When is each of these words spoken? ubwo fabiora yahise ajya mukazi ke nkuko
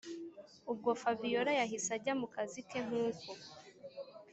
ubwo 0.71 0.89
fabiora 1.01 1.51
yahise 1.59 1.89
ajya 1.97 2.13
mukazi 2.19 2.59
ke 2.69 2.79
nkuko 2.85 3.31